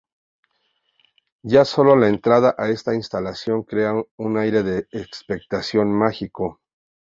Ya 1.43 1.63
sólo 1.63 1.95
la 1.95 2.07
entrada 2.09 2.55
a 2.57 2.69
esta 2.69 2.95
instalación 2.95 3.61
crea 3.61 3.93
una 4.17 4.41
aire 4.41 4.63
de 4.63 4.87
expectación 4.91 5.91
mágico. 5.93 6.59